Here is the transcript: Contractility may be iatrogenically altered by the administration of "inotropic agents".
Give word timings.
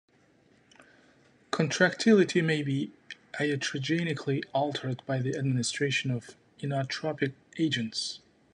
Contractility 1.51 2.41
may 2.41 2.63
be 2.63 2.91
iatrogenically 3.35 4.43
altered 4.51 5.03
by 5.05 5.19
the 5.19 5.37
administration 5.37 6.09
of 6.09 6.35
"inotropic 6.59 7.33
agents". 7.59 8.19